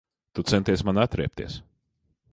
[0.37, 1.59] Tu centies man atriebties.